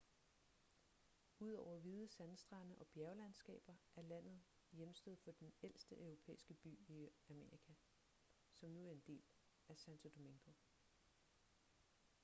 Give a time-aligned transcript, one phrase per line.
[1.39, 7.73] udover hvide sandstrande og bjerglandskaber er landet hjemsted for den ældste europæiske by i amerika
[8.53, 9.23] som nu er en del
[9.69, 10.51] af santo domingo